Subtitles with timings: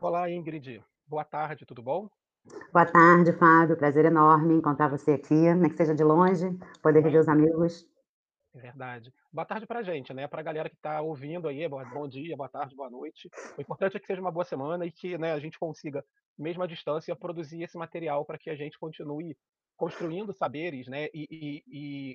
[0.00, 0.84] Olá, Ingrid.
[1.06, 2.08] Boa tarde, tudo bom?
[2.72, 3.76] Boa tarde, Fábio.
[3.76, 6.46] Prazer enorme encontrar você aqui, nem que seja de longe,
[6.82, 7.20] poder rever Também.
[7.20, 7.88] os amigos.
[8.54, 9.12] É verdade.
[9.32, 12.74] Boa tarde pra gente, né, pra galera que tá ouvindo aí, bom dia, boa tarde,
[12.74, 13.30] boa noite.
[13.56, 16.04] O importante é que seja uma boa semana e que, né, a gente consiga,
[16.36, 19.36] mesmo à distância, produzir esse material para que a gente continue
[19.76, 21.64] construindo saberes, né, e e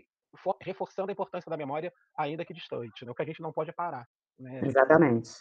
[0.01, 0.05] e
[0.37, 3.11] for reforçando a importância da memória, ainda que distante, né.
[3.11, 4.07] O que a gente não pode é parar,
[4.39, 5.31] né, a Exatamente.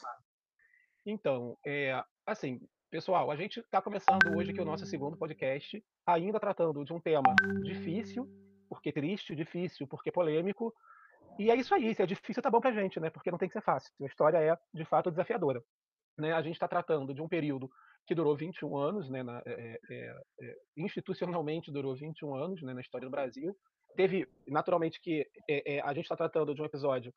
[1.07, 6.39] Então, eh, assim, pessoal, a gente tá começando hoje aqui o nosso 2º podcast, ainda
[6.41, 8.29] tratando de um tema difícil,
[8.69, 10.73] porque triste, difícil porque polêmico,
[11.39, 13.49] e é isso aí, se é difícil tá bom pra gente, né, porque não tem
[13.49, 13.93] que ser fácil.
[14.03, 15.63] A história é, de fato, desafiadora,
[16.19, 16.33] né.
[16.35, 17.71] A gente tá tratando de um período
[18.07, 22.81] que durou 21 anos, né, na eh eh eh, institucionalmente durou 21 anos, né, na
[22.83, 23.57] história do Brasil.
[23.97, 27.13] Teve naturalmente que, eh eh, a gente tá tratando de um episódio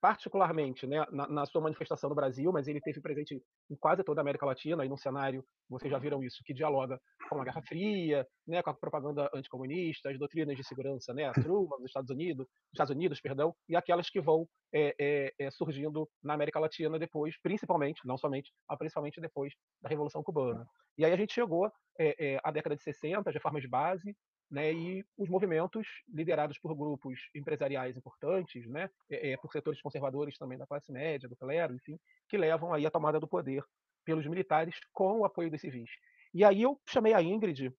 [0.00, 3.34] particularmente, né, na na sua manifestação no Brasil, mas ele esteve presente
[3.70, 6.98] em quase toda a América Latina, aí num cenário, vocês já viram isso, que dialoga
[7.28, 11.32] com a Guerra Fria, né, com a propaganda anticomunista, as doutrinas de segurança, né, a
[11.32, 16.08] Truman nos Estados Unido Estados Unidos, perdão, e aquelas que vão, eh eh eh, surgindo
[16.22, 20.66] na América Latina depois, principalmente, não somente, mas principalmente depois da Revolução Cubana.
[20.98, 21.66] E aí a gente chegou,
[21.98, 24.14] eh eh, à década de 60, as reformas de base,
[24.52, 30.36] né, e os movimentos liderados por grupos empresariais importantes, né, eh eh, por setores conservadores
[30.36, 33.64] também da classe média, do clero, enfim, que levam aí à tomada do poder
[34.04, 35.90] pelos militares com o apoio dos civis.
[36.34, 37.72] E aí eu chamei a Ingrid,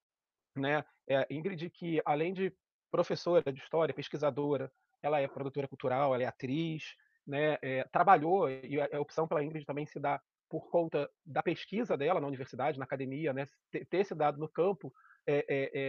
[0.56, 2.52] né, eh, Ingrid que além de
[2.92, 6.96] professora de história, pesquisadora, ela é produtora cultural, ela é atriz,
[7.28, 11.44] né, eh, trabalhou e a a opção pela Ingrid também se dá por conta da
[11.44, 14.92] pesquisa dela na universidade, na academia, né, ter ter se dado no campo,
[15.28, 15.46] eh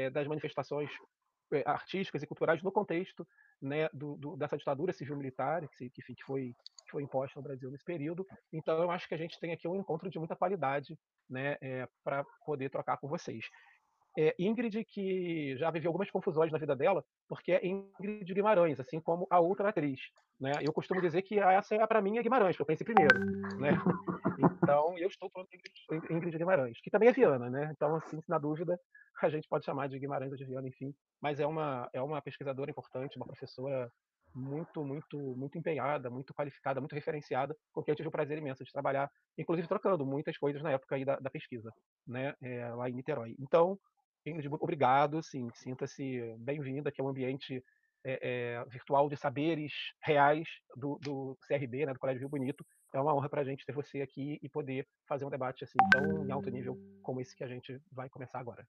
[0.06, 0.90] eh, das manifestações,
[1.66, 3.26] artísticas e culturais no contexto,
[3.62, 6.54] né, do do dessa ditadura civil militar, que que foi
[6.84, 8.24] que foi imposta no Brasil nesse período.
[8.52, 11.56] Então eu acho que a gente tem aqui um encontro de muita qualidade, né,
[12.02, 13.46] pra poder trocar com vocês.
[14.16, 19.00] Eh, Ingrid que já viveu algumas confusões na vida dela, porque é Ingrid Guimarães, assim
[19.00, 20.00] como a outra atriz,
[20.40, 20.60] né.
[20.62, 23.20] Eu costumo dizer que essa é pra mim é Guimarães, que eu conheci primeiro,
[23.58, 23.70] né.
[24.38, 25.58] Então eu estou falando de
[26.10, 28.78] Ingrid Guimarães, que também é Viana, né, então assim, na dúvida,
[29.22, 32.20] a gente pode chamar de Guimarães ou de Viana, enfim, mas é uma é uma
[32.22, 33.90] pesquisadora importante, uma professora
[34.34, 38.64] muito muito muito empenhada, muito qualificada, muito referenciada, com quem eu tive o prazer imenso
[38.64, 39.08] de trabalhar,
[39.38, 41.70] inclusive trocando muitas coisas na época aí da da pesquisa,
[42.06, 43.34] né, eh, lá em Niterói.
[43.38, 43.78] Então,
[44.60, 47.62] Obrigado, sim, sinta-se bem-vinda, aqui é um ambiente,
[48.04, 52.64] eh eh, virtual de saberes reais do do CRB, né, do Colégio Rio Bonito.
[52.94, 56.24] É uma honra pra gente ter você aqui e poder fazer um debate, assim, tão
[56.26, 58.66] em alto nível como esse que a gente vai começar agora.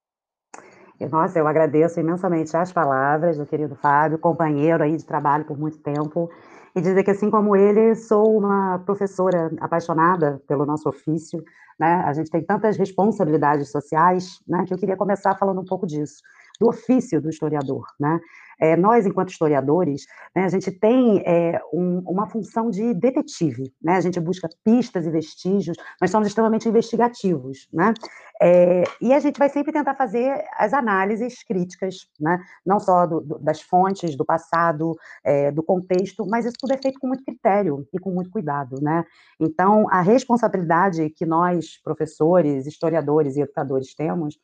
[1.12, 5.78] Nossa, eu agradeço imensamente as palavras do querido Fábio, companheiro aí de trabalho por muito
[5.80, 6.30] tempo,
[6.74, 11.44] e dizer que assim como ele, sou uma professora apaixonada pelo nosso ofício,
[11.78, 15.86] né, a gente tem tantas responsabilidades sociais, né, que eu queria começar falando um pouco
[15.86, 16.22] disso,
[16.60, 18.20] do ofício do historiador, né.
[18.60, 20.06] Eh, nós enquanto historiadores,
[20.36, 25.06] né, a gente tem, eh, um uma função de detetive, né, a gente busca pistas
[25.06, 27.94] e vestígios, nós somos extremamente investigativos, né.
[28.42, 33.20] Eh, e a gente vai sempre tentar fazer as análises críticas, né, não só do
[33.22, 37.24] do das fontes, do passado, eh, do contexto, mas isso tudo é feito com muito
[37.26, 39.04] critério e com muito cuidado, né.
[39.40, 44.38] Então, a responsabilidade que nós, professores, historiadores e educadores temos,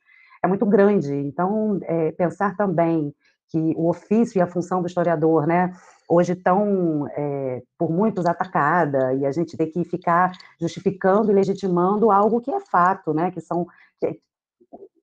[0.44, 1.14] é muito grande.
[1.14, 3.14] Então, eh, pensar também
[3.50, 5.74] que o ofício e a função do historiador, né,
[6.08, 12.12] hoje tão, eh, por muitos atacada, e a gente ter que ficar justificando e legitimando
[12.12, 13.68] algo que é fato, né, que são
[14.00, 14.20] que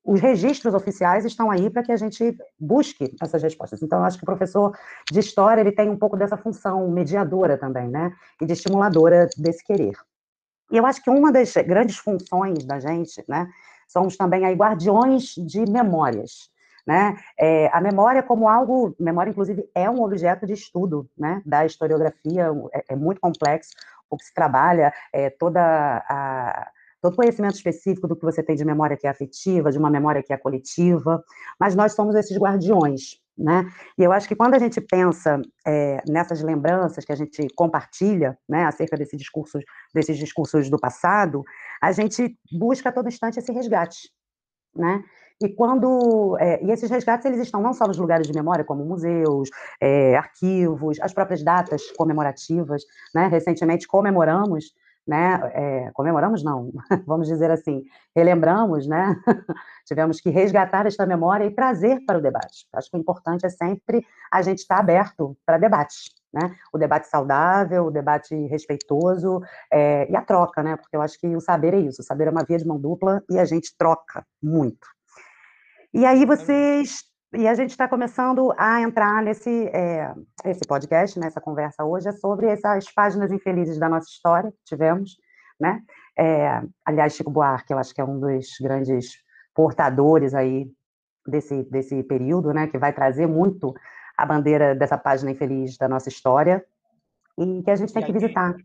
[0.04, 3.82] os registros oficiais estão aí pra que a gente busque essas respostas.
[3.82, 4.74] Então eu acho que o professor
[5.10, 9.62] de história, ele tem um pouco dessa função mediadora também, né, e de estimuladora desse
[9.62, 9.94] querer.
[10.72, 13.46] E eu acho que uma das grandes funções da gente, né,
[13.88, 16.50] somos também aí guardiões de memórias,
[16.86, 17.16] né.
[17.40, 22.48] Eh, a memória como algo memória inclusive é um objeto de estudo, né, da historiografia,
[22.74, 23.70] é é muito complexo
[24.10, 25.60] o que se trabalha, eh, toda
[26.08, 26.70] a
[27.02, 30.22] todo conhecimento específico do que você tem de memória que é afetiva, de uma memória
[30.22, 31.22] que é coletiva,
[31.60, 33.66] mas nós somos esses guardiões, né.
[33.98, 38.36] E eu acho que quando a gente pensa, eh, nessas lembranças que a gente compartilha,
[38.48, 39.62] né, acerca desse discursos
[39.94, 41.44] desses discursos do passado,
[41.80, 44.10] a gente busca a todo instante esse resgate,
[44.74, 45.02] né.
[45.40, 48.84] E quando eh, e esses resgates eles estão não só nos lugares de memória, como
[48.84, 49.48] museus,
[49.80, 52.82] eh, arquivos, as próprias datas comemorativas,
[53.14, 54.74] né, recentemente comemoramos,
[55.06, 56.72] né, eh, comemoramos não,
[57.06, 57.84] vamos dizer assim,
[58.16, 59.14] relembramos, né,
[59.86, 62.66] tivemos que resgatar esta memória e trazer para o debate.
[62.72, 66.54] Acho que o importante é sempre a gente estar aberto pra debate, né?
[66.72, 69.40] O debate saudável, o debate respeitoso
[69.72, 70.76] é, e a troca, né?
[70.76, 72.80] Porque eu acho que o saber é isso, o saber é uma via de mão
[72.80, 74.86] dupla e a gente troca muito.
[75.92, 80.14] E aí vocês e a gente está começando a entrar nesse é,
[80.46, 85.16] esse podcast, nessa conversa hoje, é sobre essas páginas infelizes da nossa história que tivemos,
[85.60, 85.80] né?
[86.18, 89.10] É, aliás, Chico Buarque, eu acho que é um dos grandes
[89.54, 90.70] portadores aí
[91.26, 92.66] desse, desse período, né?
[92.66, 93.74] Que vai trazer muito
[94.18, 96.66] a bandeira dessa página infeliz da nossa história
[97.38, 98.56] e que a gente tem que visitar.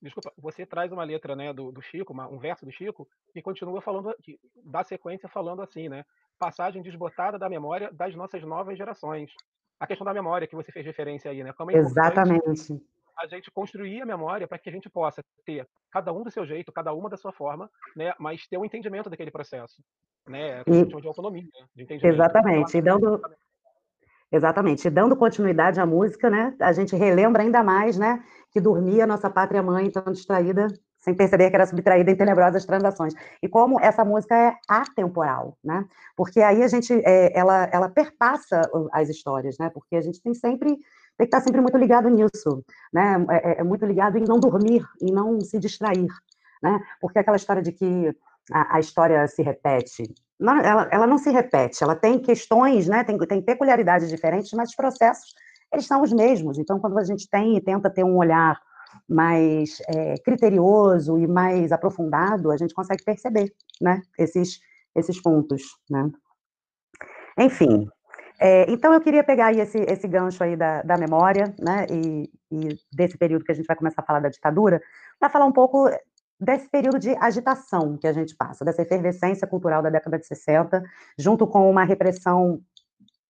[0.00, 3.40] Desculpa, você traz uma letra né, do, do Chico, uma, um verso do Chico, que
[3.40, 6.04] continua falando, que dá sequência falando assim, né?
[6.38, 9.30] passagem desbotada da memória das nossas novas gerações.
[9.78, 11.52] A questão da memória que você fez referência aí, né?
[11.52, 12.80] Como é Exatamente.
[13.16, 16.44] A gente construir a memória para que a gente possa ter cada um do seu
[16.44, 18.12] jeito, cada uma da sua forma, né?
[18.18, 19.82] Mas ter um entendimento daquele processo,
[20.26, 20.62] né?
[20.66, 20.84] E...
[20.84, 22.14] De autonomia, de entendimento.
[22.14, 22.76] Exatamente.
[22.76, 23.22] Então, e dando
[24.34, 24.88] Exatamente.
[24.88, 26.52] E dando continuidade à música, né?
[26.60, 28.20] A gente relembra ainda mais, né?
[28.50, 30.66] Que dormia nossa pátria mãe tão distraída
[30.98, 33.14] sem perceber que era subtraída em tenebrosas transações.
[33.40, 35.84] E como essa música é atemporal, né?
[36.16, 38.60] Porque aí a gente, é, ela, ela perpassa
[38.92, 39.70] as histórias, né?
[39.70, 40.78] Porque a gente tem sempre, tem
[41.18, 43.24] que estar sempre muito ligado nisso, né?
[43.30, 46.08] É, é, é muito ligado em não dormir, em não se distrair,
[46.60, 46.80] né?
[47.00, 48.12] Porque aquela história de que
[48.52, 53.04] a, a história se repete, não, ela, ela não se repete, ela tem questões, né?
[53.04, 55.34] Tem, tem peculiaridades diferentes, mas os processos
[55.72, 56.58] eles são os mesmos.
[56.58, 58.60] Então, quando a gente tem e tenta ter um olhar
[59.08, 64.60] mais é, criterioso e mais aprofundado, a gente consegue perceber, né, esses,
[64.94, 66.10] esses pontos, né.
[67.38, 67.88] Enfim,
[68.40, 72.30] é, então eu queria pegar aí esse, esse gancho aí da, da memória, né, e,
[72.52, 74.80] e desse período que a gente vai começar a falar da ditadura,
[75.18, 75.88] para falar um pouco
[76.40, 80.82] desse período de agitação que a gente passa, dessa efervescência cultural da década de 60,
[81.18, 82.60] junto com uma repressão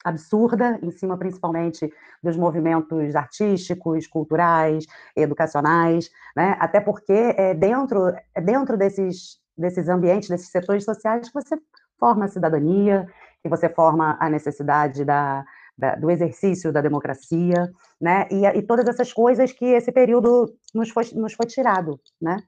[0.05, 1.91] absurda, em cima principalmente
[2.23, 4.85] dos movimentos artísticos, culturais,
[5.17, 6.56] educacionais, né?
[6.61, 11.57] até porque é dentro, é dentro desses, desses ambientes, desses setores sociais, que você
[11.99, 13.07] forma a cidadania,
[13.43, 15.45] que você forma a necessidade da,
[15.99, 18.27] do exercício da democracia, né?
[18.31, 22.39] E, e, todas essas coisas que esse período nos foi, nos foi tirado, né?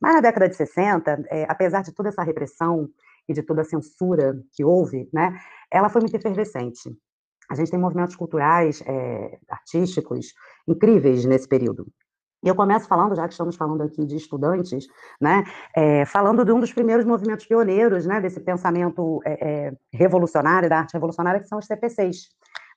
[0.00, 2.88] Mas na década de 60, é, apesar de toda essa repressão
[3.28, 5.38] e de toda a censura que houve, né,
[5.70, 6.90] ela foi muito efervescente.
[7.50, 10.34] A gente tem movimentos culturais, é, artísticos,
[10.66, 11.86] incríveis nesse período.
[12.44, 14.86] E eu começo falando, já que estamos falando aqui de estudantes,
[15.20, 15.44] né,
[15.74, 20.92] é, falando de um dos primeiros movimentos pioneiros, né, desse pensamento é, revolucionário, da arte
[20.92, 22.28] revolucionária, que são os CPCs,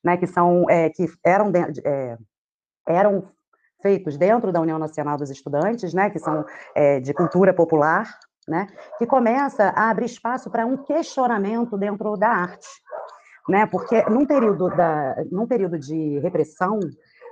[0.04, 1.52] né, que são, que eram,
[2.88, 3.30] eram
[3.82, 6.46] feitos dentro da União Nacional dos Estudantes, né, que são
[7.02, 8.08] de cultura popular,
[8.48, 8.68] né,
[8.98, 12.68] que começa a abrir espaço para um questionamento dentro da arte,
[13.50, 13.66] né?
[13.66, 16.80] Porque num período da, num período de repressão,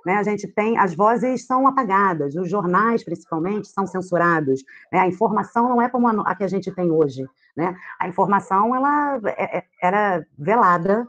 [0.05, 4.99] né, a gente tem as vozes são apagadas, os jornais principalmente são censurados, né?
[4.99, 7.75] A informação não é como a, a que a gente tem hoje, né?
[7.99, 11.07] A informação ela é, é, era velada,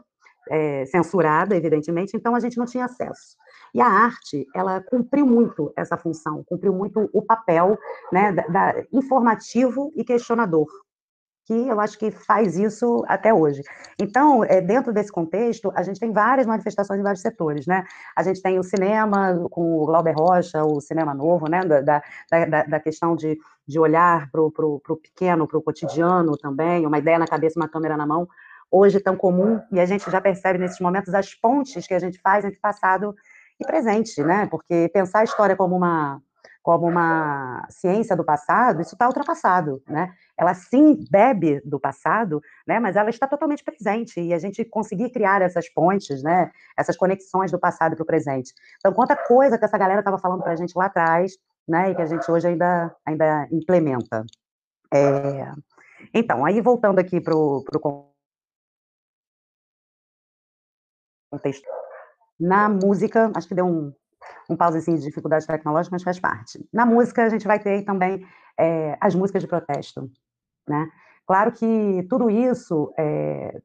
[0.49, 3.37] é, censurada, evidentemente, então a gente não tinha acesso.
[3.73, 7.77] E a arte, ela cumpriu muito essa função, cumpriu muito o papel
[8.11, 10.67] né, da, da informativo e questionador,
[11.49, 13.63] que eu acho que faz isso até hoje.
[13.99, 17.83] Então, é, dentro desse contexto, a gente tem várias manifestações em vários setores, né?
[18.15, 21.61] A gente tem o cinema com o Glauber Rocha, o cinema novo, né?
[21.61, 23.35] Da, da, da questão de,
[23.67, 27.97] de olhar para o pequeno, para o cotidiano também, uma ideia na cabeça, uma câmera
[27.97, 28.27] na mão,
[28.69, 32.19] hoje tão comum, e a gente já percebe nesses momentos as pontes que a gente
[32.21, 33.15] faz entre passado
[33.59, 34.47] e presente, né?
[34.47, 36.21] Porque pensar a história como uma
[36.61, 40.13] como uma ciência do passado, isso está ultrapassado, né?
[40.37, 42.79] Ela sim bebe do passado, né?
[42.79, 46.51] Mas ela está totalmente presente e a gente conseguir criar essas pontes, né?
[46.77, 48.53] Essas conexões do passado para o presente.
[48.77, 51.37] Então, quanta coisa que essa galera estava falando para a gente lá atrás,
[51.67, 51.91] né?
[51.91, 54.25] E que a gente hoje ainda ainda implementa.
[54.93, 55.51] É...
[56.13, 57.63] Então, aí voltando aqui para o
[61.31, 61.79] contexto
[62.39, 63.93] na música, acho que deu um,
[64.49, 66.65] um pausezinho de dificuldade tecnológica, mas faz parte.
[66.71, 68.25] Na música, a gente vai ter também
[68.57, 70.09] é, as músicas de protesto,
[70.67, 70.89] né?
[71.25, 73.61] Claro que tudo isso é,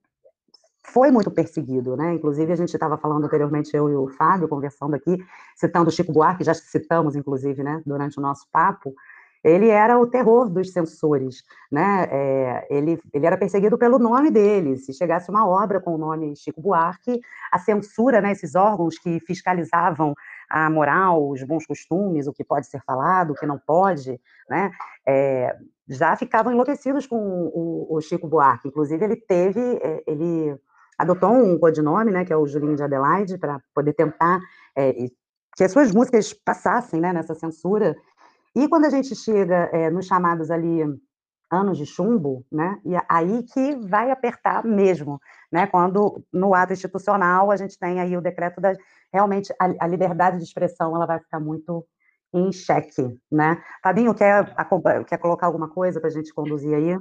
[0.86, 2.12] foi muito perseguido, né?
[2.12, 5.16] Inclusive, a gente estava falando anteriormente, eu e o Fábio, conversando aqui,
[5.56, 8.94] citando o Chico Buarque, já citamos, inclusive, né, durante o nosso papo,
[9.44, 12.08] ele era o terror dos censores, né?
[12.10, 14.78] É, ele, ele era perseguido pelo nome dele.
[14.78, 17.20] Se chegasse uma obra com o nome Chico Buarque,
[17.52, 20.14] a censura, né, esses órgãos que fiscalizavam
[20.48, 24.70] a moral, os bons costumes, o que pode ser falado, o que não pode, né?
[25.06, 25.54] É,
[25.86, 28.68] já ficavam enlouquecidos com o, o, Chico Buarque.
[28.68, 30.56] Inclusive, ele teve, é, ele
[30.96, 34.40] adotou um codinome, né, que é o Julinho de Adelaide, para poder tentar
[34.74, 34.94] é,
[35.56, 37.96] que as suas músicas passassem né, nessa censura.
[38.54, 40.82] E quando a gente chega é, nos chamados ali
[41.50, 42.78] anos de chumbo, né?
[42.84, 45.20] E aí que vai apertar mesmo,
[45.52, 45.66] né?
[45.66, 48.72] Quando no ato institucional a gente tem aí o decreto da
[49.12, 51.86] realmente a, a liberdade de expressão ela vai ficar muito
[52.32, 53.62] em xeque, né?
[53.82, 54.54] Fabinho quer,
[55.06, 56.98] quer colocar alguma coisa para a gente conduzir aí?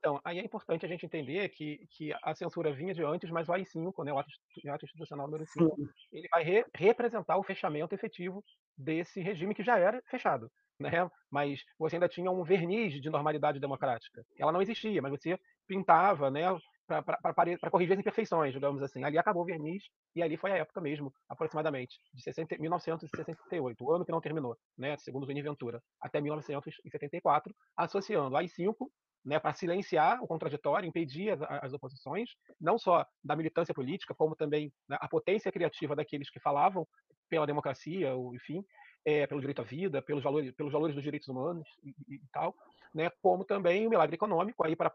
[0.00, 3.46] Então, aí é importante a gente entender que, que a censura vinha de antes, mas
[3.48, 4.30] o AI-5, né, o ato,
[4.72, 5.88] ato institucional número 5, Sim.
[6.10, 8.42] ele vai re, representar o fechamento efetivo
[8.76, 10.50] desse regime que já era fechado.
[10.78, 10.90] Né?
[11.30, 14.24] Mas você ainda tinha um verniz de normalidade democrática.
[14.38, 15.38] Ela não existia, mas você
[15.68, 16.44] pintava né,
[16.86, 19.04] para corrigir as imperfeições, digamos assim.
[19.04, 19.84] Ali acabou o verniz
[20.16, 24.56] e ali foi a época mesmo, aproximadamente, de 60, 1968, o ano que não terminou,
[24.78, 28.88] né, segundo o Vini Ventura, até 1974, associando a AI-5
[29.24, 34.34] né, para silenciar o contraditório, impedir as, as, oposições, não só da militância política, como
[34.34, 36.86] também né, a potência criativa daqueles que falavam
[37.28, 38.64] pela democracia, ou, enfim,
[39.04, 42.54] é, pelo direito à vida, pelos valores, pelos valores dos direitos humanos e, e tal,
[42.94, 44.92] né, como também o milagre econômico aí para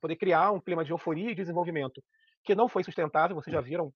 [0.00, 2.02] poder criar um clima de euforia e desenvolvimento
[2.44, 3.36] que não foi sustentável.
[3.36, 3.92] Vocês já viram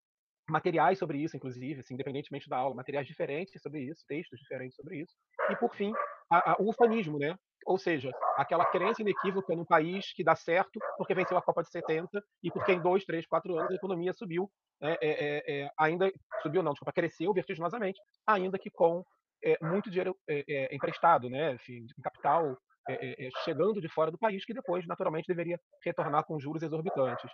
[0.48, 5.00] materiais sobre isso, inclusive, assim, independentemente da aula, materiais diferentes sobre isso, textos diferentes sobre
[5.00, 5.14] isso.
[5.48, 5.92] E por fim,
[6.30, 7.36] a, a, o ufanismo, né?
[7.66, 11.70] Ou seja, aquela crença inequívoca num país que dá certo porque venceu a Copa de
[11.70, 14.50] 70 e porque em dois, três, quatro anos a economia subiu,
[14.80, 16.10] é, é, é, ainda
[16.42, 19.04] subiu não, desculpa, cresceu vertiginosamente, ainda que com
[19.62, 20.14] muito dinheiro
[20.70, 21.52] emprestado, né?
[21.54, 22.56] Enfim, capital
[23.44, 27.30] chegando de fora do país que depois, naturalmente, deveria retornar com juros exorbitantes.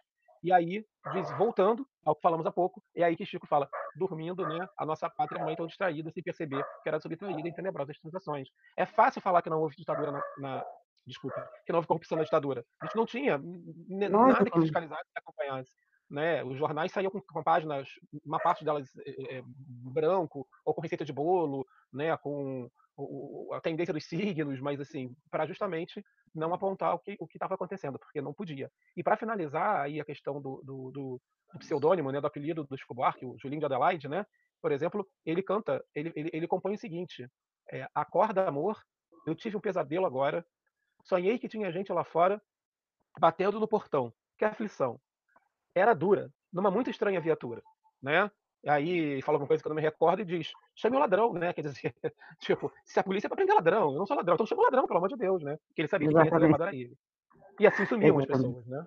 [0.47, 0.87] E aí,
[1.37, 5.11] voltando ao que falamos há pouco, é aí que Chico fala, dormindo, né, a nossa
[5.11, 8.49] pátria mãe tão distraída, sem perceber que era subtraída em tenebrosas transações.
[8.77, 10.65] É fácil falar que não houve ditadura na, na
[11.05, 12.65] desculpa, que não houve corrupção na ditadura.
[12.81, 13.43] A gente não tinha
[13.89, 15.73] nada que fiscalizasse e acompanhasse.
[16.09, 16.45] Né?
[16.45, 17.89] Os jornais saíam com, com páginas,
[18.25, 22.17] uma parte delas é, é, branco, ou com receita de bolo, né?
[22.19, 22.71] com
[23.53, 26.03] a tendência dos signos, mas assim, para justamente
[26.35, 28.71] não apontar o que o estava acontecendo, porque não podia.
[28.97, 31.21] E para finalizar aí a questão do, do, do,
[31.53, 34.27] do pseudônimo, né, do apelido do Chico Buarque, o Julinho de Adelaide, né?
[34.63, 37.29] Por exemplo, ele canta, ele, ele, ele compõe o seguinte:
[37.71, 38.83] é, Acorda, amor,
[39.27, 40.45] eu tive um pesadelo agora,
[41.05, 42.41] sonhei que tinha gente lá fora
[43.19, 44.13] batendo no portão.
[44.39, 45.01] Que aflição.
[45.75, 47.63] Era dura, numa muito estranha viatura,
[48.03, 48.31] né?
[48.69, 51.53] Aí fala alguma coisa que eu não me recordo e diz: chame o ladrão, né?
[51.53, 51.95] Quer dizer,
[52.41, 54.65] tipo, se a polícia é pra prender ladrão, eu não sou ladrão, então chama o
[54.65, 55.59] ladrão, pelo amor de Deus, né?
[55.69, 56.33] Porque ele sabia Exatamente.
[56.33, 56.97] que quem ia ser era ele.
[57.59, 58.87] E assim sumiam as pessoas, né?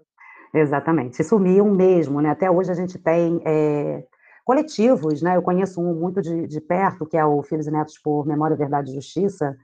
[0.54, 2.30] Exatamente, sumiam mesmo, né?
[2.30, 4.04] Até hoje a gente tem é,
[4.44, 5.38] coletivos, né?
[5.38, 8.58] Eu conheço um muito de, de perto, que é o Filhos e Netos por Memória,
[8.58, 9.56] Verdade e Justiça,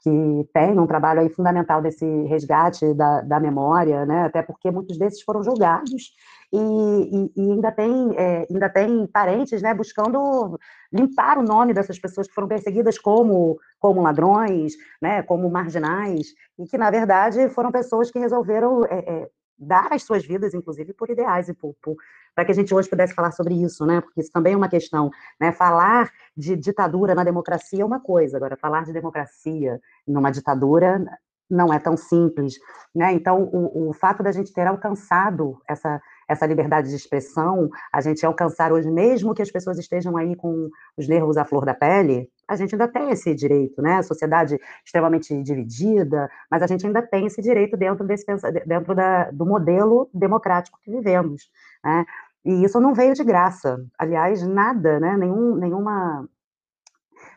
[0.00, 4.24] que tem um trabalho aí fundamental desse resgate da, da memória, né?
[4.24, 6.12] até porque muitos desses foram julgados
[6.52, 10.58] e, e, e ainda, tem, é, ainda tem parentes né, buscando
[10.92, 16.28] limpar o nome dessas pessoas que foram perseguidas como, como ladrões, né, como marginais,
[16.58, 19.28] e que, na verdade, foram pessoas que resolveram é, é,
[19.58, 21.96] dar as suas vidas, inclusive, por ideais e por, por
[22.34, 24.00] para que a gente hoje pudesse falar sobre isso, né?
[24.00, 25.10] Porque isso também é uma questão,
[25.40, 25.50] né?
[25.50, 31.04] Falar de ditadura na democracia é uma coisa, agora falar de democracia numa ditadura
[31.50, 32.54] não é tão simples,
[32.94, 33.12] né?
[33.12, 38.24] Então, o, o fato da gente ter alcançado essa essa liberdade de expressão, a gente
[38.24, 42.28] alcançar hoje, mesmo que as pessoas estejam aí com os nervos à flor da pele,
[42.46, 43.96] a gente ainda tem esse direito, né?
[43.96, 48.24] A sociedade extremamente dividida, mas a gente ainda tem esse direito dentro desse
[48.66, 51.50] dentro da, do modelo democrático que vivemos,
[51.84, 52.04] né?
[52.44, 53.78] E isso não veio de graça.
[53.98, 55.16] Aliás, nada, né?
[55.16, 56.26] Nenhum, nenhuma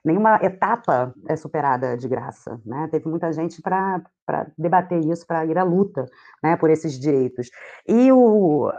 [0.04, 2.88] nenhuma etapa é superada de graça, né?
[2.92, 4.02] Teve muita gente para
[4.58, 6.06] debater isso, para ir à luta,
[6.44, 7.50] né, por esses direitos.
[7.88, 8.72] E o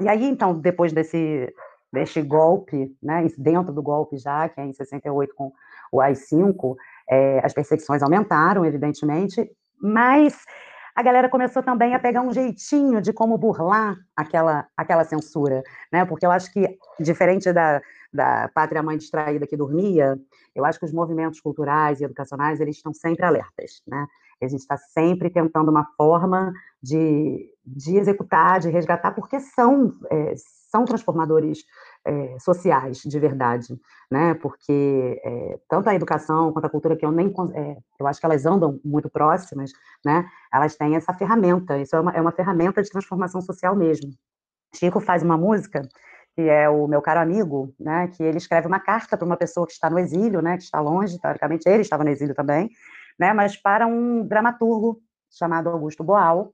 [0.00, 1.52] e aí então, depois desse
[1.92, 5.52] deste golpe, né, dentro do golpe já, que é em 68 com
[5.90, 6.76] o AI-5,
[7.10, 9.50] é, as perseguições aumentaram, evidentemente,
[9.82, 10.44] mas
[10.94, 16.04] a galera começou também a pegar um jeitinho de como burlar aquela, aquela censura, né?
[16.04, 17.80] Porque eu acho que, diferente da,
[18.12, 20.18] da pátria mãe distraída que dormia,
[20.54, 24.06] eu acho que os movimentos culturais e educacionais, eles estão sempre alertas, né?
[24.42, 30.34] A gente está sempre tentando uma forma de, de executar, de resgatar, porque são, é,
[30.70, 31.64] são transformadores
[32.04, 33.78] é, sociais, de verdade,
[34.10, 34.34] né?
[34.34, 38.26] Porque é, tanto a educação quanto a cultura, que eu nem, é, eu acho que
[38.26, 39.70] elas andam muito próximas,
[40.04, 40.26] né?
[40.52, 44.10] Elas têm essa ferramenta, isso é uma, é uma ferramenta de transformação social mesmo.
[44.74, 45.82] Chico faz uma música
[46.34, 49.66] que é o meu caro amigo, né, que ele escreve uma carta para uma pessoa
[49.66, 52.70] que está no exílio, né, que está longe, teoricamente ele estava no exílio também,
[53.18, 56.52] né, mas para um dramaturgo chamado Augusto Boal,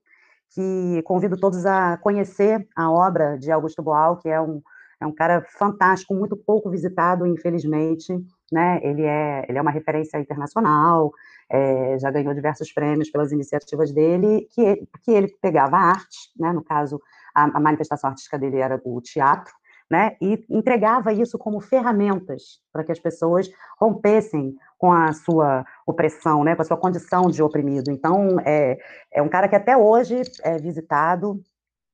[0.50, 4.62] que convido todos a conhecer a obra de Augusto Boal, que é um,
[5.00, 8.12] é um cara fantástico, muito pouco visitado, infelizmente,
[8.52, 11.12] né, ele é ele é uma referência internacional,
[11.50, 16.52] eh, já ganhou diversos prêmios pelas iniciativas dele, que ele que ele pegava arte, né,
[16.52, 17.00] no caso,
[17.34, 19.52] a a manifestação artística dele era o teatro,
[19.90, 23.48] né, e entregava isso como ferramentas para que as pessoas
[23.80, 27.90] rompessem com a sua opressão, né, com a sua condição de oprimido.
[27.90, 28.78] Então, é
[29.12, 31.40] é um cara que até hoje é visitado,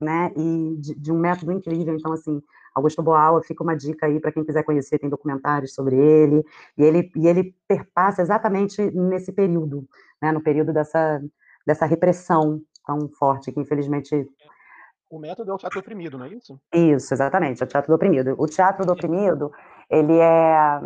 [0.02, 1.94] né, e de de um método incrível.
[1.94, 2.42] Então, assim,
[2.74, 6.44] Augusto Boal, fica uma dica aí para quem quiser conhecer, tem documentários sobre ele,
[6.76, 9.86] e ele e ele perpassa exatamente nesse período,
[10.20, 11.22] né, no período dessa
[11.66, 14.26] dessa repressão tão forte que infelizmente
[15.08, 16.60] O método é o teatro oprimido, não é isso?
[16.74, 18.34] Isso, exatamente, é o teatro do oprimido.
[18.38, 19.52] O teatro do oprimido,
[19.90, 20.80] ele é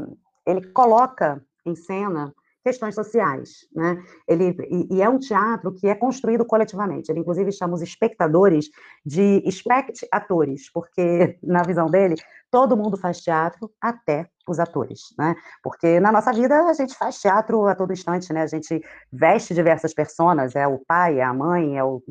[0.47, 2.35] ele coloca em cena
[2.67, 3.91] questões sociais, né,
[4.27, 8.65] ele e e é um teatro que é construído coletivamente, ele inclusive chama os espectadores
[9.05, 12.17] de "spect-atores", porque, na visão dele,
[12.51, 14.19] todo mundo faz teatro, até
[14.49, 18.43] os atores, né, porque na nossa vida a gente faz teatro a todo instante, né,
[18.43, 18.81] a gente
[19.13, 22.03] veste diversas personas, é o pai, é a mãe, é o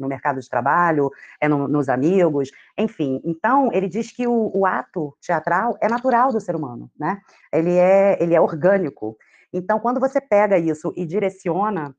[0.00, 1.10] no mercado de trabalho,
[1.40, 2.50] é no nos amigos,
[2.84, 3.20] enfim.
[3.24, 7.12] Então, ele diz que o o ato teatral é natural do ser humano, né,
[7.52, 9.16] ele é ele é orgânico.
[9.52, 11.94] Então, quando você pega isso e direciona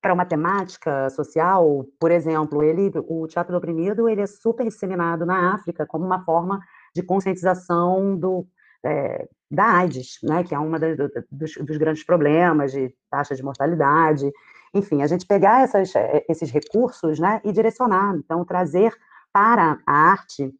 [0.00, 5.26] para uma temática social, por exemplo, ele o teatro do oprimido, ele é super disseminado
[5.26, 6.60] na África como uma forma
[6.94, 8.46] de conscientização do
[8.84, 14.30] eh, da AIDS, né, que é do dos dos grandes problemas de taxa de mortalidade,
[14.74, 18.92] enfim, a gente pegar essas eh, esses recursos, né, e direcionar, então trazer
[19.32, 20.52] para a arte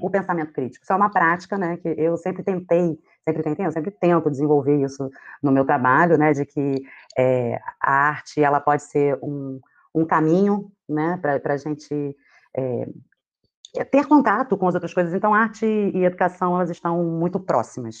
[0.00, 0.84] o pensamento crítico.
[0.84, 4.76] Isso é uma prática, né, que eu sempre tentei sempre tentei não, sempre tento desenvolver
[4.84, 5.10] isso
[5.42, 6.82] no meu trabalho, né, de que,
[7.18, 9.60] eh, a arte ela pode ser um
[9.94, 12.16] um caminho, né, pra pra gente,
[12.56, 17.96] eh, ter contato com as outras coisas, então arte e educação elas estão muito próximas.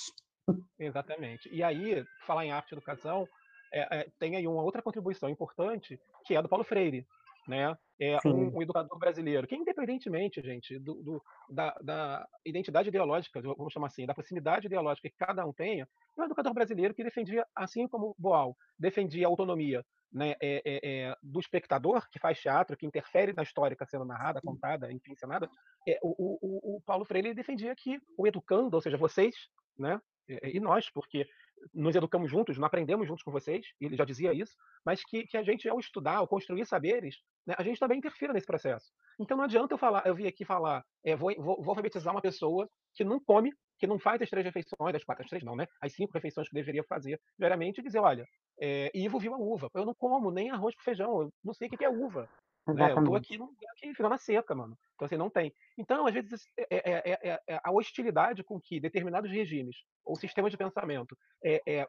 [0.78, 1.48] Exatamente.
[1.52, 3.28] E aí, falar em arte e educação,
[3.72, 7.06] eh eh, tem aí uma outra contribuição importante, que é a do Paulo Freire,
[7.46, 13.40] né, é um um educador brasileiro, que independentemente, gente, do do da da identidade ideológica,
[13.42, 17.04] vamos chamar assim, da proximidade ideológica que cada um tenha, é um educador brasileiro que
[17.04, 22.40] defendia, assim como Boal, defendia a autonomia, né, eh eh eh, do espectador que faz
[22.40, 25.48] teatro, que interfere na história que está sendo narrada, contada, enfim, encenada,
[25.88, 26.10] eh, o
[26.46, 29.34] o o Paulo Freire defendia que o educando, ou seja, vocês,
[29.78, 31.26] né, e e nós, porque
[31.74, 35.26] nos educamos juntos, não aprendemos juntos com vocês, e ele já dizia isso, mas que
[35.26, 37.16] que a gente ao estudar, ao construir saberes,
[37.46, 38.86] né, a gente também interfira nesse processo.
[39.18, 42.22] Então não adianta eu falar eu vir aqui falar, eh, vou vou vou alfabetizar uma
[42.22, 45.56] pessoa que não come, que não faz as 3 refeições, as 4 as 3 não,
[45.56, 48.24] né, as 5 refeições que deveria fazer diariamente e dizer: "Olha,
[48.60, 51.68] eh, Ivo viu a uva, eu não como nem arroz com feijão, eu não sei
[51.68, 52.28] o que é uva,
[52.72, 53.16] né, eu estou Exatamente.
[53.16, 54.78] aqui num lugar que fica na seca, mano".
[54.94, 55.52] Então assim, não tem.
[55.78, 60.16] Então, às vezes, eh eh eh eh eh, a hostilidade com que determinados regimes ou
[60.16, 61.86] sistemas de pensamento, eh,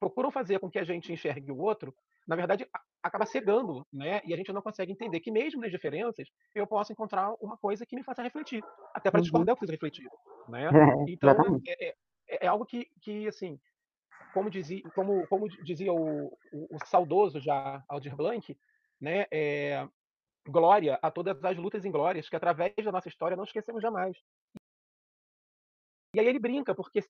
[0.00, 1.94] procuram fazer com que a gente enxergue o outro,
[2.26, 2.66] na verdade
[3.02, 6.92] acaba cegando, né, e a gente não consegue entender que mesmo nas diferenças, eu posso
[6.92, 8.64] encontrar uma coisa que me faça refletir,
[8.94, 9.22] até para Uhum.
[9.22, 10.12] discordar eu preciso refletir,
[10.46, 10.74] né.
[11.06, 11.94] É, Então é é
[12.28, 13.58] é é algo que que assim,
[14.32, 18.56] como dizi como como dizia o o o saudoso já Aldir Blanc,
[19.00, 19.88] né, eh,
[20.48, 24.16] "Glória a todas as lutas inglórias que através da nossa história não esquecemos jamais".
[26.14, 27.04] E aí ele brinca, porque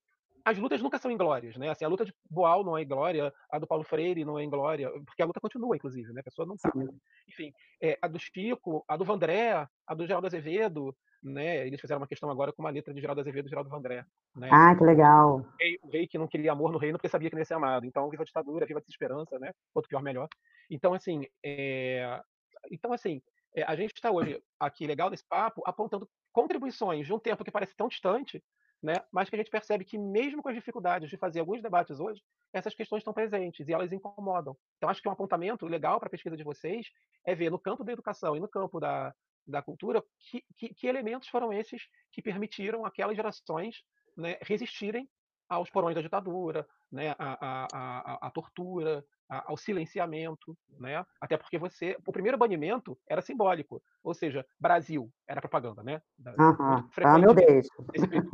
[0.45, 3.59] as lutas nunca são inglórias, né, assim, a luta de Boal não é inglória, a
[3.59, 6.57] do Paulo Freire não é inglória, porque a luta continua inclusive, né, a pessoa não.
[6.57, 7.01] Sim.
[7.29, 12.01] Enfim, eh, a do Chico, a do Vandré, a do Geraldo Azevedo, né, eles fizeram
[12.01, 14.83] uma questão agora com uma letra de Geraldo Azevedo e Geraldo Vandré, né, Ah, que
[14.83, 15.45] o legal.
[15.61, 17.55] rei o rei que não queria amor no reino, porque sabia que não ia ser
[17.55, 20.29] amado, então viva a ditadura, viva a desesperança, né, quanto pior melhor.
[20.71, 22.23] Então assim, eh,
[22.71, 23.23] então assim,
[23.55, 27.51] eh, a gente está hoje aqui legal nesse papo, apontando contribuições de um tempo que
[27.51, 28.43] parece tão distante,
[28.83, 32.01] né, mas que a gente percebe que mesmo com as dificuldades de fazer alguns debates
[32.01, 34.57] hoje, essas questões estão presentes e elas incomodam.
[34.79, 36.87] Então acho que um apontamento legal para a pesquisa de vocês,
[37.27, 39.15] é ver no campo da educação e no campo da
[39.47, 43.77] da cultura, que que que elementos foram esses que permitiram aquelas gerações,
[44.17, 45.09] né, resistirem
[45.51, 51.97] aos porões da ditadura, né, a a a tortura, ao silenciamento, né, até porque você
[52.07, 56.37] o primeiro banimento era simbólico, ou seja, Brasil, era propaganda, né, da
[56.67, 56.91] muito Aham.
[57.05, 57.71] "Ame ou frequentemente deixe".
[57.93, 58.29] nesse período,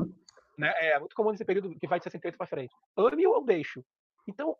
[0.58, 3.84] né, é muito comum nesse período que vai de 68 para frente, "ame ou deixo".
[4.28, 4.56] Então,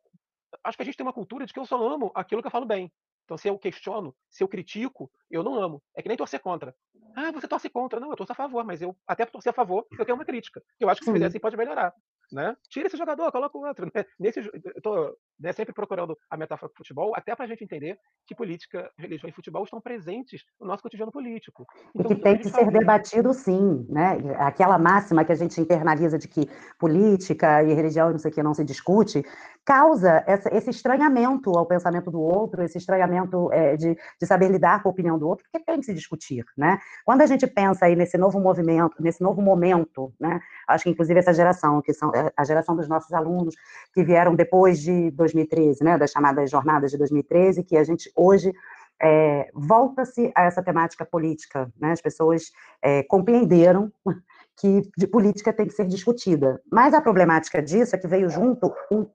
[0.64, 2.52] acho que a gente tem uma cultura de que eu só amo aquilo que eu
[2.52, 2.92] falo bem,
[3.24, 6.74] então se eu questiono, se eu critico, eu não amo, é que nem torcer contra.
[7.16, 9.86] "Ah, você torce contra", não, eu torço a favor, mas eu até torcer a favor,
[9.98, 11.28] eu tenho uma crítica, eu acho que se fizer Sim.
[11.28, 11.94] assim pode melhorar,
[12.32, 12.56] né.
[12.70, 16.70] "Tira esse jogador, coloca o outro", né, nesse eu tô né, sempre procurando a metáfora
[16.70, 20.66] do futebol, até para a gente entender que política, religião e futebol estão presentes no
[20.66, 21.66] nosso cotidiano político.
[21.94, 24.18] Então, e que tem que ser debatido sim, né?
[24.38, 28.42] Aquela máxima que a gente internaliza de que política e religião não sei o que
[28.42, 29.24] não se discute,
[29.66, 34.80] causa essa, esse estranhamento ao pensamento do outro, esse estranhamento é, de, de, saber lidar
[34.80, 36.78] com a opinião do outro, porque tem que se discutir, né?
[37.04, 40.40] Quando a gente pensa aí nesse novo movimento, nesse novo momento, né?
[40.68, 43.56] Acho que inclusive essa geração, que são é, a geração dos nossos alunos
[43.92, 45.98] que vieram depois de 2013, né?
[45.98, 48.52] Das chamadas jornadas de 2013, que a gente hoje
[49.02, 51.92] é, volta-se a essa temática política, né?
[51.92, 53.92] As pessoas é, compreenderam
[54.58, 56.60] que de política tem que ser discutida.
[56.70, 59.06] Mas a problemática disso é que veio junto um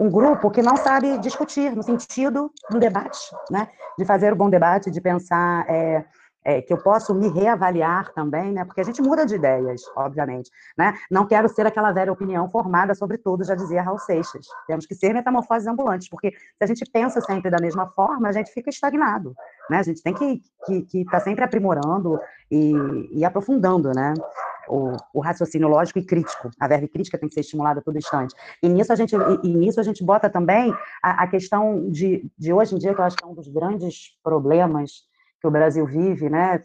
[0.00, 3.18] um grupo que não sabe discutir no sentido do debate,
[3.50, 3.68] né?
[3.96, 6.04] De fazer o um bom debate, de pensar é,
[6.44, 8.64] é, que eu posso me reavaliar também, né?
[8.64, 10.94] Porque a gente muda de ideias, obviamente, né?
[11.10, 14.46] Não quero ser aquela velha opinião formada sobre tudo, já dizia Raul Seixas.
[14.66, 18.32] Temos que ser metamorfoses ambulantes, porque se a gente pensa sempre da mesma forma, a
[18.32, 19.34] gente fica estagnado,
[19.70, 19.78] né?
[19.78, 22.72] A gente tem que estar que, que tá sempre aprimorando e,
[23.12, 24.12] e aprofundando, né?
[24.68, 26.50] o, o, raciocínio lógico e crítico.
[26.58, 28.34] A verve crítica tem que ser estimulada todo instante.
[28.62, 32.30] E nisso a gente, e, e nisso a gente bota também a, a, questão de,
[32.38, 35.04] de hoje em dia, que eu acho que é um dos grandes problemas
[35.44, 36.62] que o Brasil vive, né?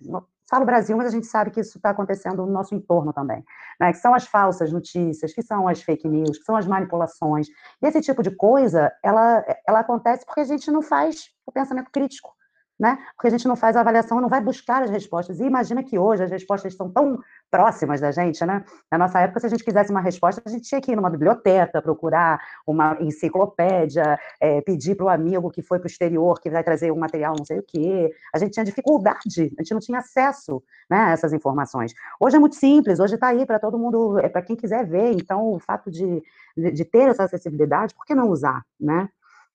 [0.50, 3.44] Falo Brasil, mas a gente sabe que isso está acontecendo no nosso entorno também,
[3.78, 3.92] né?
[3.92, 7.50] Que são as falsas notícias, que são as fake news, que são as manipulações.
[7.82, 11.92] E esse tipo de coisa, ela, ela acontece porque a gente não faz o pensamento
[11.92, 12.34] crítico
[12.80, 12.98] né?
[13.16, 15.40] Porque a gente não faz a avaliação, não vai buscar as respostas.
[15.40, 17.20] E imagina que hoje as respostas estão tão
[17.52, 18.64] próximas da gente, né?
[18.90, 21.10] Na nossa época, se a gente quisesse uma resposta, a gente tinha que ir numa
[21.10, 26.50] biblioteca, procurar uma enciclopédia, é, pedir para o amigo que foi para o exterior, que
[26.50, 28.12] vai trazer um material não sei o quê.
[28.34, 31.94] A gente tinha dificuldade, a gente não tinha acesso né, a essas informações.
[32.20, 35.12] Hoje é muito simples, hoje está aí para todo mundo, é para quem quiser ver.
[35.12, 36.24] Então, o fato de,
[36.56, 39.10] de, ter essa acessibilidade, por que não usar, né?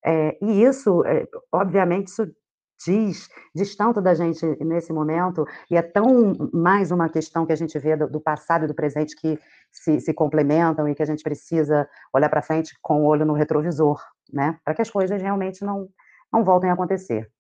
[0.04, 2.30] É, e isso, é, obviamente, isso
[2.84, 7.56] diz, diz tanto da gente nesse momento, e é tão mais uma questão que a
[7.56, 9.38] gente vê do, do passado e do presente que
[9.70, 13.32] se, se, complementam e que a gente precisa olhar para frente com o olho no
[13.32, 14.00] retrovisor,
[14.32, 14.58] né?
[14.64, 15.88] Para que as coisas realmente não,
[16.32, 17.30] não voltem a acontecer.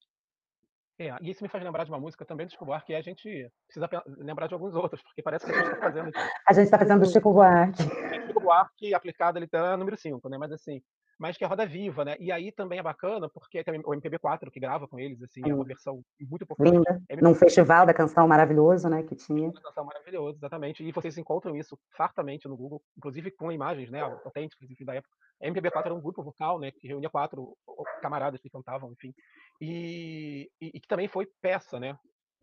[0.98, 3.02] É, e isso me faz lembrar de uma música também do Chico Buarque, que a
[3.02, 6.12] gente precisa lembrar de alguns outros, porque parece que a gente está fazendo.
[6.48, 7.82] a gente está fazendo do Chico Buarque.
[8.26, 10.38] Chico Buarque aplicado, ele está número 5, né?
[10.38, 10.80] Mas assim,
[11.18, 12.16] mas que é roda viva, né?
[12.18, 15.54] E aí também é bacana, porque tem o MPB4 que grava com eles, assim, é
[15.54, 16.70] uma versão muito importante.
[16.70, 17.02] Linda.
[17.08, 17.22] MPB...
[17.22, 19.48] Num festival da canção maravilhoso, né, que tinha.
[19.48, 20.84] Uma canção maravilhosa, exatamente.
[20.84, 25.14] E vocês encontram isso fartamente no Google, inclusive com imagens, né, autênticas, enfim, da época.
[25.42, 27.56] A MPB4 era um grupo vocal, né, que reunia quatro
[28.00, 29.12] camaradas que cantavam, enfim.
[29.60, 31.96] E, e, e que também foi peça, né?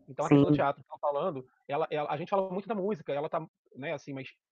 [0.08, 3.12] Então a questão do teatro que falando, ela, ela, a gente fala muito da música,
[3.12, 3.44] ela tá,
[3.76, 4.51] né, assim, mas é,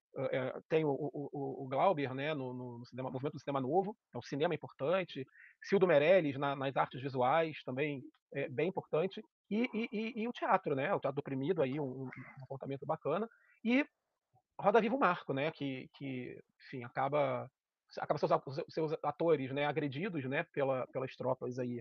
[0.68, 4.22] tem o, o, o, Glauber né, no, no cinema, movimento do cinema novo, é um
[4.22, 5.26] cinema importante,
[5.62, 10.74] Cildo Meirelles na, nas artes visuais também é bem importante, e, e, e, o teatro,
[10.74, 13.28] né, o teatro oprimido aí, um, um comportamento bacana,
[13.64, 13.84] e
[14.58, 17.50] Roda Viva o Marco, né, que, que enfim, acaba,
[17.98, 18.30] acaba seus,
[18.68, 21.80] seus atores né, agredidos né, pela, pelas tropas aí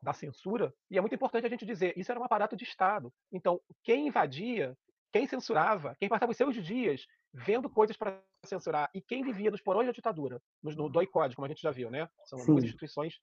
[0.00, 3.12] da censura, e é muito importante a gente dizer, isso era um aparato de Estado.
[3.32, 4.76] Então, quem invadia,
[5.12, 9.60] quem censurava, quem passava os seus dias vendo coisas para censurar, e quem vivia nos
[9.60, 12.08] porões da ditadura, no, no DOI-CODE, como a gente já viu, né?
[12.24, 12.52] São Sim.
[12.52, 13.14] duas instituições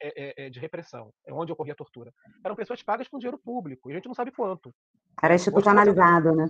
[0.00, 2.12] é, é, é, de repressão, é onde ocorria a tortura.
[2.44, 4.74] Eram pessoas pagas com dinheiro público, e a gente não sabe quanto.
[5.22, 6.46] Era institucionalizado, né?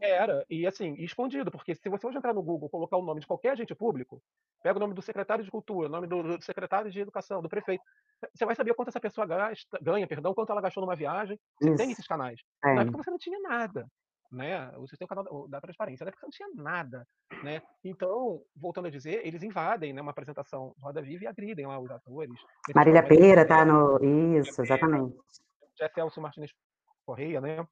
[0.00, 3.26] Era, e assim, escondido, porque se você hoje entrar no Google colocar o nome de
[3.26, 4.22] qualquer agente público,
[4.62, 7.50] pega o nome do secretário de cultura, o nome do, do secretário de educação, do
[7.50, 7.84] prefeito,
[8.34, 11.38] você vai saber quanto essa pessoa gasta, ganha, perdão, quanto ela gastou numa viagem.
[11.60, 11.76] Você Isso.
[11.76, 12.40] tem esses canais.
[12.64, 12.74] É.
[12.74, 13.86] Na época você não tinha nada
[14.30, 14.70] né?
[14.76, 16.10] O canal da transparência, né?
[16.10, 17.06] Porque não tinha nada,
[17.42, 17.62] né?
[17.84, 20.00] Então, voltando a dizer, eles invadem, né?
[20.00, 22.38] Uma apresentação Roda Viva e agridem lá os atores.
[22.74, 23.98] Marília Pera tá no
[24.38, 25.16] isso, exatamente.
[25.76, 26.52] Jeff Elcio Martinez
[27.04, 27.66] Correia, né?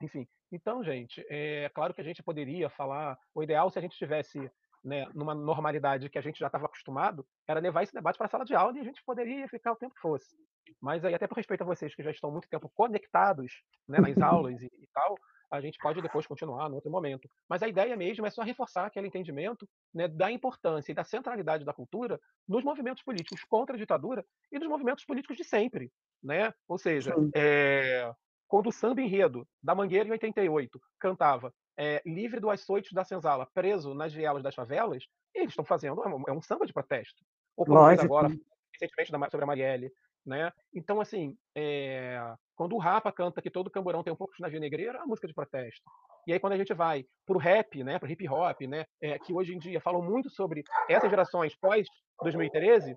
[0.00, 3.18] Enfim, então, gente, é claro que a gente poderia falar.
[3.34, 4.50] O ideal, se a gente tivesse
[4.84, 8.30] né, numa normalidade que a gente já estava acostumado, era levar esse debate para a
[8.30, 10.36] sala de aula e a gente poderia ficar o tempo que fosse.
[10.80, 14.18] Mas aí, até por respeito a vocês que já estão muito tempo conectados né, nas
[14.18, 15.16] aulas e, e tal,
[15.56, 17.28] a gente pode depois continuar no outro momento.
[17.48, 21.64] Mas a ideia mesmo é só reforçar aquele entendimento né, da importância e da centralidade
[21.64, 25.90] da cultura nos movimentos políticos contra a ditadura e nos movimentos políticos de sempre.
[26.22, 26.52] Né?
[26.68, 28.12] Ou seja, é,
[28.48, 33.48] quando o samba enredo da Mangueira em 88 cantava é, livre do açoite da senzala,
[33.52, 37.24] preso nas vielas das favelas, eles estão fazendo é um, é um, samba de protesto.
[37.56, 38.28] Ou como agora,
[38.72, 39.92] recentemente sobre a Marielle,
[40.24, 40.52] né?
[40.72, 42.18] Então, assim, é...
[42.56, 45.06] quando o Rapa canta que todo camburão tem um pouco de navio negreiro, é uma
[45.06, 45.82] música de protesto.
[46.26, 49.18] E aí, quando a gente vai para o rap, né, para hip hop, né, é,
[49.18, 51.86] que hoje em dia falam muito sobre essas gerações pós
[52.22, 52.96] 2013,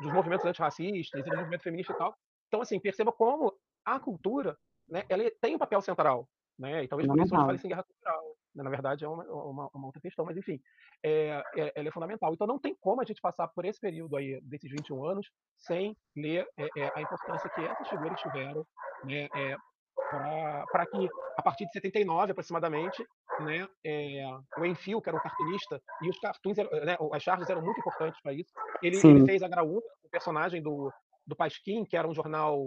[0.00, 2.16] dos movimentos antirracistas e do movimento feminista e tal.
[2.48, 4.56] Então, assim, perceba como a cultura,
[4.88, 6.26] né, ela tem um papel central,
[6.58, 9.70] né, e talvez por isso hoje fale-se em guerra cultural, na verdade é uma uma
[9.74, 10.60] uma outra questão, mas enfim,
[11.04, 12.32] eh, eh, ela é fundamental.
[12.34, 15.96] Então não tem como a gente passar por esse período aí, desses 21 anos, sem
[16.16, 18.66] ler, eh eh, a importância que essas figuras tiveram,
[19.04, 19.28] né,
[20.72, 23.04] pra que, a partir de 79 aproximadamente,
[23.40, 23.66] né,
[24.58, 27.80] o Enfield, que era um cartunista, e os cartoons eram, né, as charges eram muito
[27.80, 28.50] importantes pra isso,
[28.82, 30.92] ele ele fez a Graúna, o personagem do
[31.26, 32.58] do Pasquim, que era um jornal,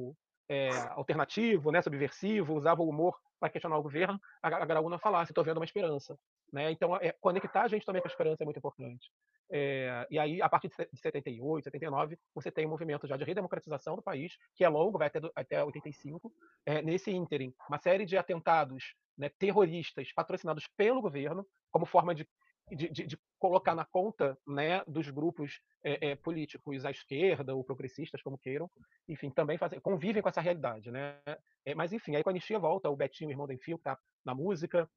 [0.50, 5.34] eh, alternativo, né, subversivo, usava o humor pra questionar o governo, a a Graúna falasse:
[5.34, 6.18] "Tô vendo uma esperança",
[6.52, 9.12] né, então, eh, conectar a gente também com a esperança é muito importante.
[9.52, 13.16] Eh, e aí, a partir de se de 78, 79, você tem um movimento já
[13.18, 16.34] de redemocratização do país, que é longo, vai até até 85.
[16.66, 22.28] Eh, nesse ínterim, uma série de atentados, né, terroristas patrocinados pelo governo, como forma de
[22.72, 27.64] de de de colocar na conta, né, dos grupos, eh eh, políticos à esquerda ou
[27.64, 28.70] progressistas, como queiram,
[29.08, 31.20] enfim, também convivem com essa realidade, né.
[31.66, 33.84] Eh, mas enfim, aí com a anistia volta o Betinho, o irmão do Enfield, que
[33.84, 34.90] tá na música,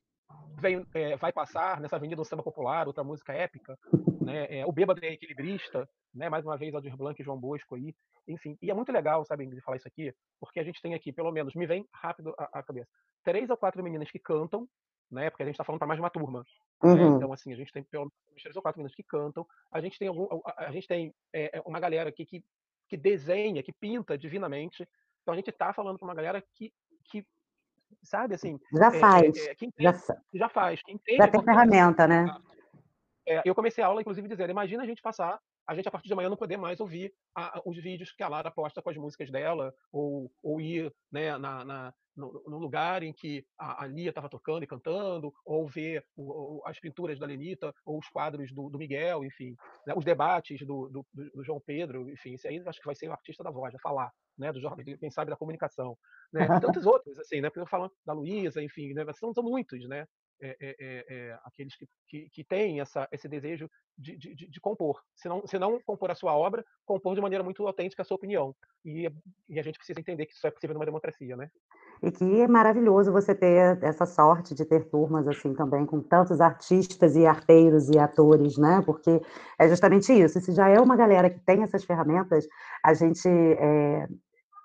[0.58, 3.76] vem, eh, Vai Passar, nessa avenida um samba popular, outra música épica,
[4.22, 7.74] né, eh, o Bêbado é Equilibrista, né, mais uma vez Aldir Blanc e João Bosco
[7.76, 7.94] aí,
[8.28, 8.56] enfim.
[8.62, 11.30] E é muito legal, sabe, Ingrid, falar isso aqui, porque a gente tem aqui, pelo
[11.32, 12.90] menos me vem rápido à cabeça,
[13.24, 14.66] 3 ou 4 meninas que cantam,
[15.10, 16.44] né, porque a gente tá falando pra mais de uma turma,
[16.88, 17.10] né, Uhum.
[17.10, 19.98] então assim, a gente tem pelo menos 3 ou 4 meninas que cantam, a gente
[19.98, 22.44] tem algum a a gente tem, eh eh, uma galera aqui que
[22.88, 24.88] que desenha, que pinta divinamente,
[25.22, 26.72] então a gente tá falando com uma galera que
[27.10, 27.24] que,
[28.04, 31.28] sabe, assim, Já eh eh faz, que já entende sa já faz, que entende já
[31.28, 32.32] tem ferramenta, né.
[33.28, 36.08] É, eu comecei a aula inclusive dizendo: "Imagina a gente passar a gente a partir
[36.08, 38.90] de amanhã não poder mais ouvir a a os vídeos que a Lara posta com
[38.90, 43.84] as músicas dela, ou ou ir, né, na na no no lugar em que a
[43.84, 47.98] a Lia estava tocando e cantando, ou ver o o as pinturas da Lenita, ou
[47.98, 49.54] os quadros do do Miguel, enfim,
[49.86, 53.08] né, os debates do do do João Pedro, enfim, isso aí acho que vai ser
[53.08, 55.96] o artista da voz, vai falar, né, do jor quem sabe da comunicação",
[56.32, 59.42] né, e tantos outros, assim, né, porque eu falando da Luísa, enfim, né, são são
[59.44, 60.06] muitos, né,
[60.42, 64.60] eh eh eh eh, aqueles que que que têm essa esse desejo de de de
[64.60, 68.04] compor, se não se não compor a sua obra, compor de maneira muito autêntica a
[68.04, 69.08] sua opinião, e
[69.48, 71.50] e a gente precisa entender que isso é possível numa democracia, né.
[72.02, 76.40] E que é maravilhoso você ter essa sorte de ter turmas, assim, também com tantos
[76.40, 79.20] artistas e arteiros e atores, né, porque
[79.58, 82.46] é justamente isso, se já é uma galera que tem essas ferramentas,
[82.82, 84.08] a gente, eh,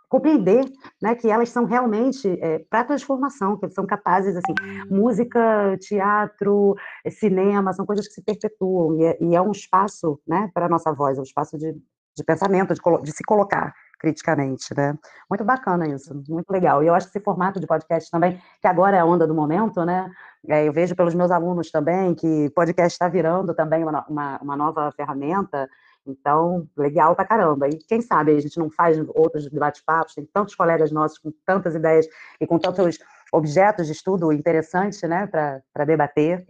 [0.10, 0.66] compreender,
[1.02, 4.54] né, que elas são realmente, eh, pra transformação, que são capazes, assim,
[4.90, 6.76] música, teatro,
[7.10, 10.94] cinema, são coisas que se perpetuam, e é e é um espaço, né, pra nossa
[10.94, 11.74] voz, é um espaço de
[12.18, 14.98] de pensamento, de de se colocar criticamente, né.
[15.30, 16.82] Muito bacana isso, muito legal.
[16.84, 19.34] E eu acho que esse formato de podcast também, que agora é a onda do
[19.36, 20.10] momento, né,
[20.48, 24.56] eh, eu vejo pelos meus alunos também que podcast tá virando também uma uma uma
[24.58, 25.68] nova ferramenta,
[26.08, 27.68] então, legal pra caramba.
[27.68, 31.76] E quem sabe a gente não faz outros bate-papos, tem tantos colegas nossos com tantas
[31.76, 32.08] ideias
[32.40, 33.00] e com tantos
[33.32, 36.46] objetos de estudo interessante, né, pra debater.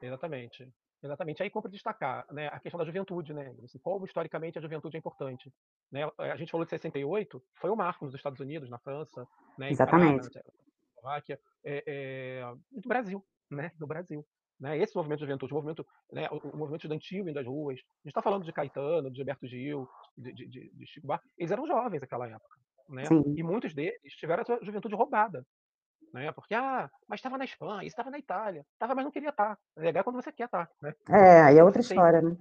[0.00, 0.68] Exatamente.
[1.02, 1.42] Exatamente.
[1.42, 5.52] Aí compre destacar, né, a questão da juventude, né, como historicamente a juventude é importante,
[5.92, 9.26] né, eh, a gente falou de 68, foi um marco nos Estados Unidos, na França,
[9.58, 10.24] né, em Exatamente.
[10.24, 14.26] na Tchecoslováquia, eh eh, e no Brasil, né, no Brasil,
[14.60, 18.14] né, esse movimento de juventude, o movimento, né, o movimento estudantil das ruas, a gente
[18.14, 21.66] tá falando de Caetano, de Gilberto Gil, de de de de Chico Buarque, eles eram
[21.66, 23.36] jovens naquela época, né, Sim.
[23.36, 25.46] e muitos deles tiveram a sua juventude roubada,
[26.14, 29.58] né, porque: "Ah, mas estava na Espanha, estava na Itália", estava, mas não queria estar,
[29.76, 32.36] legal é quando você quer estar, né, É, aí é quando outra tem história, né.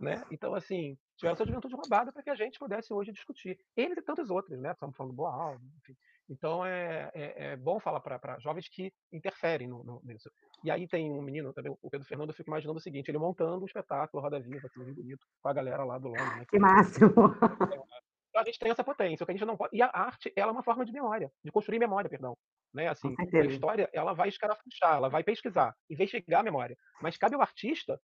[0.00, 3.58] né, então assim, tiveram sua juventude roubada pra que a gente pudesse hoje discutir.
[3.76, 5.96] Eles e tantos outros, né, estamos falando do Boal, enfim.
[6.28, 10.30] Então é é é bom falar pra jovens que interferem no no nisso.
[10.62, 13.18] E aí tem um menino também, o Pedro Fernando, eu fico imaginando o seguinte, ele
[13.18, 16.44] montando um espetáculo Roda Viva, assim, bem bonito, com a galera lá do London, né,
[16.48, 17.10] Que máximo.
[18.28, 20.32] então a gente tem essa potência, o que a gente não pode e a arte,
[20.36, 22.36] ela é uma forma de memória, de construir memória, perdão,
[22.74, 27.34] né, assim, a história, ela vai escarafunchar, ela vai pesquisar, investigar a memória, mas cabe
[27.34, 28.00] ao artista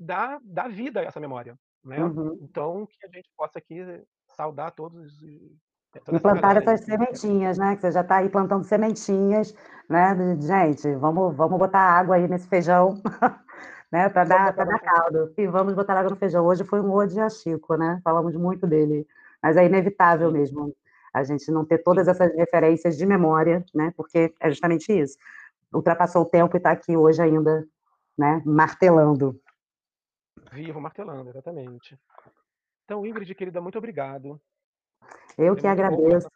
[0.00, 2.02] dar dar vida a essa memória, né.
[2.02, 2.38] Uhum.
[2.40, 3.80] Então que a gente possa aqui
[4.28, 5.12] saudar todos
[5.94, 9.54] e E essa plantar aí essas sementinhas, né, que você já tá aí plantando sementinhas,
[9.88, 13.00] né, gente, vamos vamos botar água aí nesse feijão,
[13.92, 15.32] né, Vamos dar pra dar caldo.
[15.36, 16.44] E vamos botar água no feijão.
[16.46, 19.06] Hoje foi um ode a Chico, né, falamos muito dele,
[19.42, 20.74] mas é inevitável mesmo,
[21.12, 25.16] a gente não ter todas essas referências de memória, né, porque é justamente isso,
[25.72, 27.66] ultrapassou o tempo e tá aqui hoje ainda,
[28.16, 29.38] né, martelando.
[30.52, 31.98] Vivo martelando, exatamente.
[32.84, 34.40] Então Ingrid querida, muito obrigado.
[35.38, 36.28] Eu que conversar agradeço.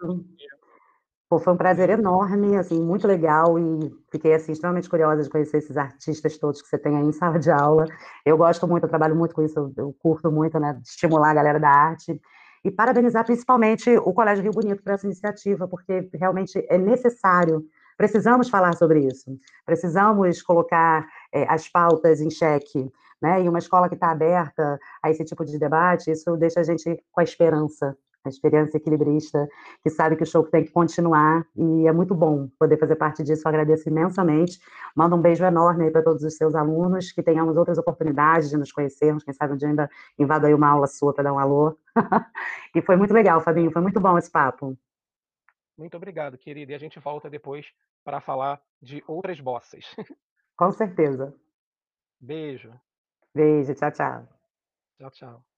[1.28, 2.02] Pô, foi um prazer Beijo.
[2.02, 6.68] enorme, assim, muito legal e fiquei, assim, extremamente curiosa de conhecer esses artistas todos que
[6.68, 7.84] você tem aí em sala de aula.
[8.24, 11.58] Eu gosto muito, eu trabalho muito com isso, eu curto muito, né, estimular a galera
[11.58, 12.20] da arte.
[12.64, 17.64] E parabenizar principalmente o Colégio Rio Bonito por essa iniciativa, porque realmente é necessário,
[17.96, 22.88] precisamos falar sobre isso, precisamos colocar, eh, as pautas em xeque,
[23.20, 26.62] né, e uma escola que está aberta a esse tipo de debate, isso deixa a
[26.62, 27.96] gente com a esperança,
[28.26, 29.48] a esperança equilibrista,
[29.82, 33.22] que sabe que o show tem que continuar, e é muito bom poder fazer parte
[33.22, 34.60] disso, eu agradeço imensamente.
[34.94, 38.56] Mando um beijo enorme aí pra todos os seus alunos, que tenhamos outras oportunidades de
[38.56, 41.38] nos conhecermos, quem sabe um dia ainda invado aí uma aula sua pra dar um
[41.38, 41.76] alô.
[42.74, 44.76] E foi muito legal, Fabinho, foi muito bom esse papo.
[45.78, 47.72] Muito obrigado, querida, e a gente volta depois
[48.04, 49.84] para falar de outras bossas.
[50.56, 51.34] Com certeza.
[52.20, 52.72] Beijo.
[53.34, 54.28] Beijo, tchau, tchau.
[54.98, 55.55] Tchau, tchau.